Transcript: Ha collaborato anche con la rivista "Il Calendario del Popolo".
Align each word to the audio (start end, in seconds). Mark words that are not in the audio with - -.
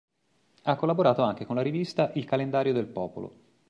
Ha 0.63 0.75
collaborato 0.77 1.21
anche 1.21 1.45
con 1.45 1.55
la 1.55 1.61
rivista 1.61 2.11
"Il 2.15 2.25
Calendario 2.25 2.73
del 2.73 2.87
Popolo". 2.87 3.33